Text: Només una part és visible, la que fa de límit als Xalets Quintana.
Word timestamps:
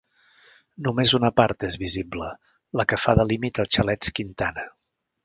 Només 0.85 1.11
una 1.17 1.29
part 1.41 1.65
és 1.67 1.77
visible, 1.83 2.29
la 2.81 2.87
que 2.93 2.99
fa 3.05 3.15
de 3.21 3.27
límit 3.33 3.63
als 3.65 3.75
Xalets 3.77 4.15
Quintana. 4.21 4.65